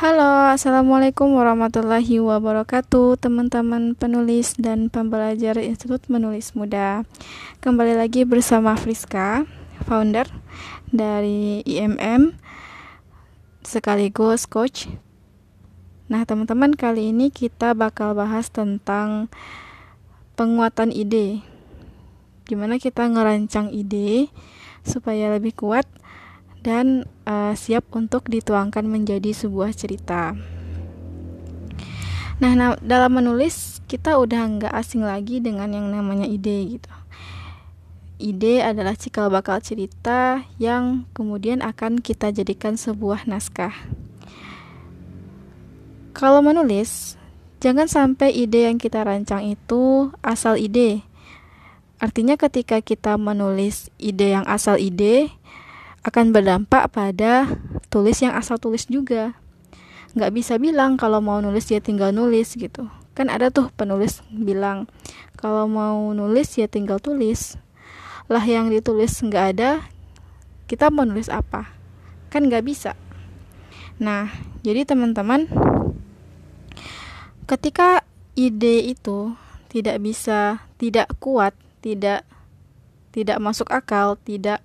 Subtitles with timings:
[0.00, 7.04] Halo, Assalamualaikum warahmatullahi wabarakatuh Teman-teman penulis dan pembelajar Institut Menulis Muda.
[7.60, 9.44] Kembali lagi bersama Friska,
[9.84, 10.24] founder
[10.88, 12.32] dari IMM
[13.60, 14.88] Sekaligus coach.
[16.08, 19.28] Nah teman-teman kali ini kita bakal bahas tentang
[20.32, 21.44] penguatan ide.
[22.48, 24.32] Gimana kita ngerancang ide
[24.80, 25.84] supaya lebih kuat
[26.60, 30.36] dan uh, siap untuk dituangkan menjadi sebuah cerita.
[32.40, 36.92] Nah, nah, dalam menulis kita udah nggak asing lagi dengan yang namanya ide gitu.
[38.20, 43.72] Ide adalah cikal bakal cerita yang kemudian akan kita jadikan sebuah naskah.
[46.12, 47.16] Kalau menulis,
[47.64, 51.00] jangan sampai ide yang kita rancang itu asal ide.
[52.00, 55.32] Artinya ketika kita menulis ide yang asal ide,
[56.00, 57.44] akan berdampak pada
[57.92, 59.36] tulis yang asal tulis juga.
[60.16, 62.88] Nggak bisa bilang kalau mau nulis ya tinggal nulis gitu.
[63.12, 64.88] Kan ada tuh penulis bilang
[65.36, 67.60] kalau mau nulis ya tinggal tulis.
[68.32, 69.84] Lah yang ditulis nggak ada
[70.70, 71.68] kita mau nulis apa?
[72.32, 72.96] Kan nggak bisa.
[74.00, 74.32] Nah
[74.64, 75.52] jadi teman-teman
[77.44, 78.06] ketika
[78.38, 79.36] ide itu
[79.68, 81.52] tidak bisa tidak kuat
[81.84, 82.24] tidak
[83.10, 84.62] tidak masuk akal tidak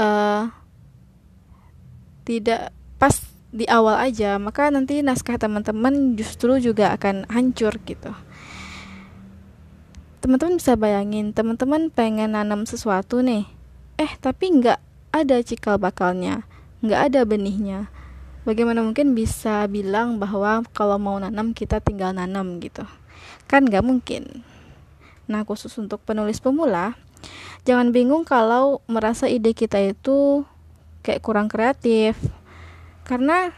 [0.00, 0.48] uh,
[2.24, 3.12] tidak pas
[3.50, 8.14] di awal aja maka nanti naskah teman-teman justru juga akan hancur gitu.
[10.24, 13.44] Teman-teman bisa bayangin teman-teman pengen nanam sesuatu nih
[14.00, 14.80] eh tapi nggak
[15.12, 16.48] ada cikal bakalnya
[16.80, 17.92] nggak ada benihnya.
[18.48, 22.88] Bagaimana mungkin bisa bilang bahwa kalau mau nanam kita tinggal nanam gitu?
[23.44, 24.40] Kan nggak mungkin.
[25.28, 26.96] Nah khusus untuk penulis pemula
[27.64, 30.44] jangan bingung kalau merasa ide kita itu
[31.04, 32.16] kayak kurang kreatif.
[33.04, 33.52] Karena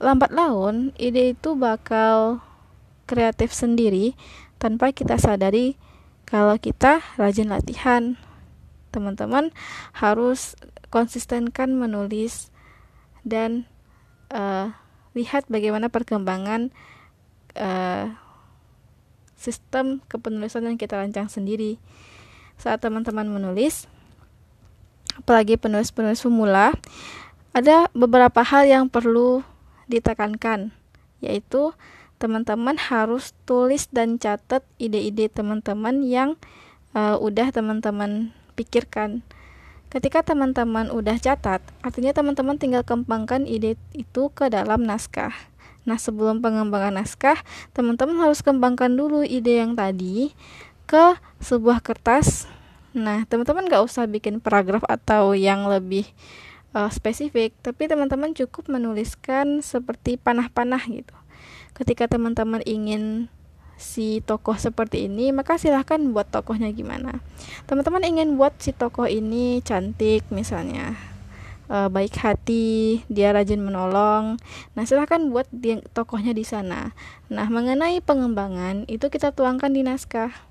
[0.00, 2.40] lambat laun ide itu bakal
[3.04, 4.16] kreatif sendiri
[4.62, 5.76] tanpa kita sadari
[6.24, 8.16] kalau kita rajin latihan.
[8.90, 9.54] Teman-teman
[9.94, 10.58] harus
[10.90, 12.50] konsistenkan menulis
[13.22, 13.70] dan
[14.34, 14.74] uh,
[15.14, 16.74] lihat bagaimana perkembangan
[17.54, 18.10] uh,
[19.38, 21.78] sistem kepenulisan yang kita rancang sendiri
[22.60, 23.88] saat teman-teman menulis
[25.16, 26.76] apalagi penulis-penulis pemula
[27.50, 29.42] ada beberapa hal yang perlu
[29.90, 30.70] ditekankan
[31.18, 31.74] yaitu
[32.20, 36.36] teman-teman harus tulis dan catat ide-ide teman-teman yang
[36.92, 39.24] uh, udah teman-teman pikirkan.
[39.90, 45.32] Ketika teman-teman udah catat artinya teman-teman tinggal kembangkan ide itu ke dalam naskah.
[45.88, 47.40] Nah sebelum pengembangan naskah
[47.72, 50.36] teman-teman harus kembangkan dulu ide yang tadi
[50.90, 52.50] ke sebuah kertas.
[52.90, 56.02] Nah teman-teman gak usah bikin paragraf atau yang lebih
[56.74, 61.14] uh, spesifik tapi teman-teman cukup menuliskan seperti panah-panah gitu.
[61.78, 63.30] Ketika teman-teman ingin
[63.78, 67.22] si tokoh seperti ini maka silahkan buat tokohnya gimana.
[67.70, 70.98] Teman-teman ingin buat si tokoh ini cantik misalnya
[71.70, 74.42] uh, baik hati dia rajin menolong
[74.74, 76.98] nah silahkan buat dia, tokohnya di sana.
[77.30, 80.49] Nah mengenai pengembangan itu kita tuangkan di naskah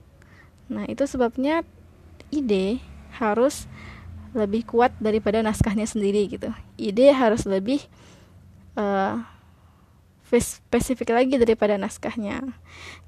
[0.69, 1.65] Nah, itu sebabnya
[2.29, 2.79] ide
[3.17, 3.65] harus
[4.37, 6.53] lebih kuat daripada naskahnya sendiri gitu.
[6.77, 7.81] Ide harus lebih
[8.77, 9.25] uh,
[10.29, 12.53] spesifik lagi daripada naskahnya.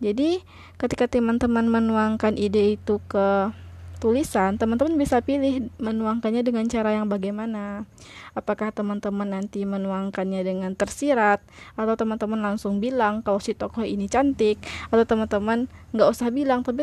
[0.02, 0.42] Jadi,
[0.82, 3.54] ketika teman-teman menuangkan ide itu ke
[4.02, 7.86] tulisan, teman-teman bisa pilih menuangkannya dengan cara yang bagaimana.
[8.34, 11.46] Apakah teman-teman nanti menuangkannya dengan tersirat,
[11.78, 14.58] atau teman-teman langsung bilang kalau si tokoh ini cantik,
[14.90, 16.82] atau teman-teman nggak usah bilang, tapi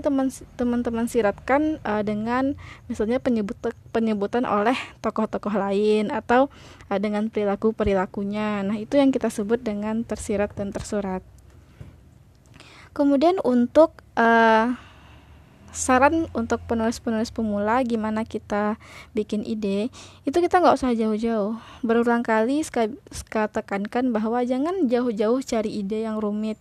[0.55, 2.55] teman-teman siratkan uh, dengan
[2.87, 3.59] misalnya penyebut
[3.91, 6.47] penyebutan oleh tokoh-tokoh lain atau
[6.87, 8.63] uh, dengan perilaku perilakunya.
[8.63, 11.27] Nah itu yang kita sebut dengan tersirat dan tersurat.
[12.95, 14.88] Kemudian untuk uh,
[15.73, 18.81] saran untuk penulis-penulis pemula gimana kita
[19.13, 19.93] bikin ide
[20.25, 21.57] itu kita nggak usah jauh-jauh.
[21.85, 22.89] Berulang kali ska,
[23.49, 26.57] tekankan bahwa jangan jauh-jauh cari ide yang rumit.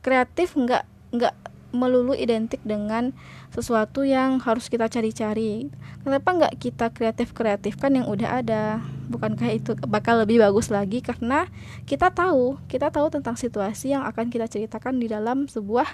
[0.00, 1.34] Kreatif nggak nggak
[1.76, 3.12] melulu identik dengan
[3.52, 5.68] sesuatu yang harus kita cari-cari.
[6.00, 8.80] Kenapa nggak kita kreatif-kreatif kan yang udah ada?
[9.06, 11.04] Bukankah itu bakal lebih bagus lagi?
[11.04, 11.46] Karena
[11.84, 15.86] kita tahu kita tahu tentang situasi yang akan kita ceritakan di dalam sebuah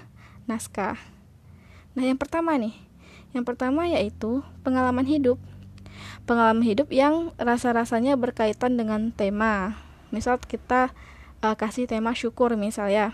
[0.46, 1.11] naskah
[1.92, 2.72] Nah, yang pertama nih,
[3.36, 5.36] yang pertama yaitu pengalaman hidup.
[6.24, 9.76] Pengalaman hidup yang rasa-rasanya berkaitan dengan tema.
[10.12, 10.94] Misal kita
[11.44, 13.12] uh, kasih tema syukur misalnya.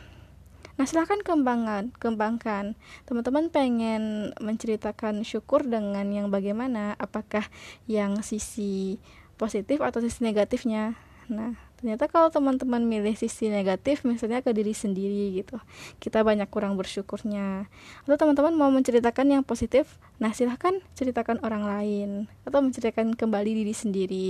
[0.79, 2.79] Nah, silahkan kembangkan, kembangkan.
[3.03, 6.95] Teman-teman pengen menceritakan syukur dengan yang bagaimana?
[7.03, 7.51] Apakah
[7.91, 9.03] yang sisi
[9.35, 10.95] positif atau sisi negatifnya?
[11.27, 15.63] Nah, ternyata kalau teman-teman milih sisi negatif misalnya ke diri sendiri gitu
[16.03, 17.71] kita banyak kurang bersyukurnya.
[18.03, 22.11] Atau teman-teman mau menceritakan yang positif nah silahkan ceritakan orang lain
[22.43, 24.29] atau menceritakan kembali diri sendiri.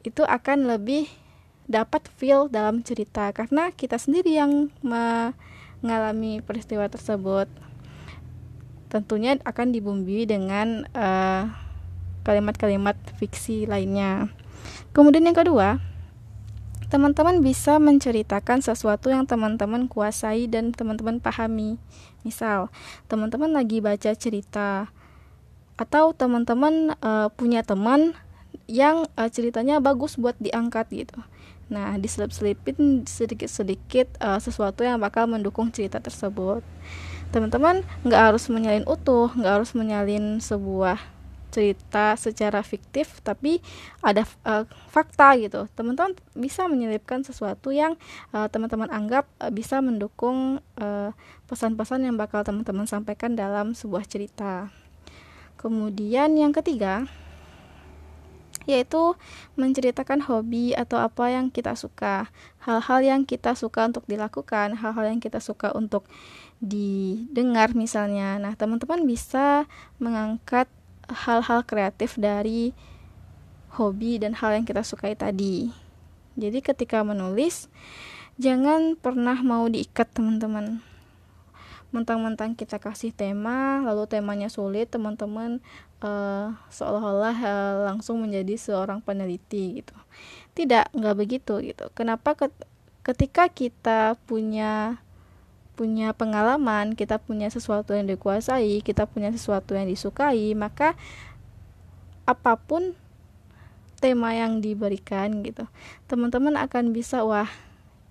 [0.00, 1.06] Itu akan lebih
[1.68, 7.46] dapat feel dalam cerita karena kita sendiri yang mengalami peristiwa tersebut.
[8.88, 11.44] Tentunya akan dibumbui dengan eh,
[12.24, 14.32] kalimat-kalimat fiksi lainnya.
[14.96, 15.80] Kemudian yang kedua
[16.88, 21.76] teman-teman bisa menceritakan sesuatu yang teman-teman kuasai dan teman-teman pahami.
[22.24, 22.72] Misal,
[23.12, 24.88] teman-teman lagi baca cerita
[25.78, 28.16] atau teman-teman uh, punya teman
[28.66, 31.20] yang uh, ceritanya bagus buat diangkat gitu.
[31.68, 36.64] Nah, diselip-selipin sedikit-sedikit uh, sesuatu yang bakal mendukung cerita tersebut.
[37.28, 40.96] Teman-teman nggak harus menyalin utuh, nggak harus menyalin sebuah
[41.48, 43.60] cerita secara fiktif tapi
[44.04, 45.66] ada uh, fakta gitu.
[45.72, 47.96] Teman-teman bisa menyelipkan sesuatu yang
[48.32, 50.60] uh, teman-teman anggap uh, bisa mendukung
[51.50, 54.70] pesan-pesan uh, yang bakal teman-teman sampaikan dalam sebuah cerita.
[55.58, 57.10] Kemudian yang ketiga
[58.68, 59.16] yaitu
[59.56, 62.28] menceritakan hobi atau apa yang kita suka.
[62.60, 66.04] Hal-hal yang kita suka untuk dilakukan hal-hal yang kita suka untuk
[66.60, 68.36] didengar misalnya.
[68.36, 69.64] Nah teman-teman bisa
[69.96, 70.68] mengangkat
[71.08, 72.76] hal-hal kreatif dari
[73.76, 75.72] hobi dan hal yang kita sukai tadi.
[76.38, 77.66] Jadi ketika menulis
[78.38, 80.80] jangan pernah mau diikat teman-teman.
[81.88, 85.64] Mentang-mentang kita kasih tema, lalu temanya sulit, teman-teman
[86.04, 89.96] uh, seolah-olah uh, langsung menjadi seorang peneliti gitu.
[90.52, 91.88] Tidak, nggak begitu gitu.
[91.96, 92.36] Kenapa
[93.00, 95.00] ketika kita punya
[95.78, 100.98] punya pengalaman, kita punya sesuatu yang dikuasai, kita punya sesuatu yang disukai, maka
[102.26, 102.98] apa pun
[104.02, 105.70] tema yang diberikan gitu,
[106.10, 107.46] teman-teman akan bisa wah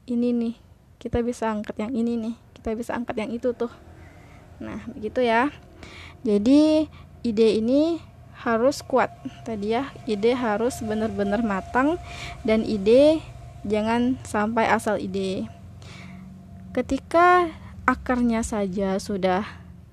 [0.07, 0.55] ini nih
[0.97, 3.69] kita bisa angkat yang ini nih, kita bisa angkat yang itu tuh.
[4.57, 5.51] Nah begitu ya.
[6.25, 6.89] Jadi
[7.21, 8.01] ide ini
[8.41, 9.13] harus kuat
[9.45, 12.01] tadi ya, ide harus benar-benar matang
[12.41, 13.21] dan ide
[13.67, 15.45] jangan sampai asal ide
[16.77, 17.49] ketika
[17.89, 19.41] akarnya saja sudah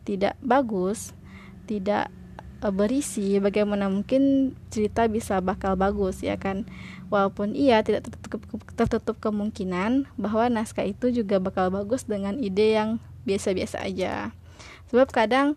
[0.04, 1.16] tidak bagus,
[1.64, 2.12] tidak
[2.60, 6.68] e, berisi, bagaimana mungkin cerita bisa bakal bagus ya kan?
[7.08, 8.44] Walaupun iya tidak tertutup,
[8.76, 14.36] tertutup kemungkinan bahwa naskah itu juga bakal bagus dengan ide yang biasa-biasa aja.
[14.92, 15.56] Sebab kadang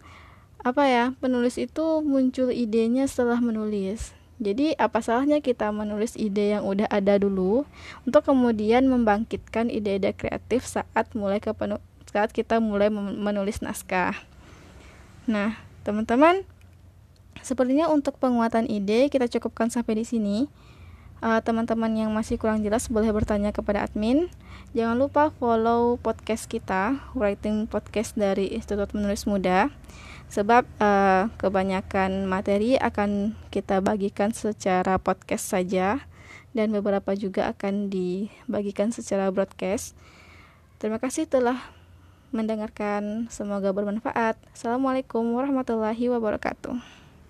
[0.63, 6.63] apa ya penulis itu muncul idenya setelah menulis jadi apa salahnya kita menulis ide yang
[6.69, 7.65] udah ada dulu
[8.05, 11.49] untuk kemudian membangkitkan ide-ide kreatif saat mulai ke
[12.05, 14.13] saat kita mulai menulis naskah.
[15.25, 16.45] Nah, teman-teman,
[17.41, 20.37] sepertinya untuk penguatan ide kita cukupkan sampai di sini.
[21.17, 24.29] Uh, teman-teman yang masih kurang jelas boleh bertanya kepada admin.
[24.77, 29.73] Jangan lupa follow podcast kita, writing podcast dari Institut Menulis Muda
[30.27, 36.03] sebab uh, kebanyakan materi akan kita bagikan secara podcast saja
[36.51, 39.95] dan beberapa juga akan dibagikan secara broadcast.
[40.77, 41.57] Terima kasih telah
[42.35, 43.31] mendengarkan.
[43.31, 44.35] Semoga bermanfaat.
[44.51, 46.96] Assalamualaikum warahmatullahi wabarakatuh.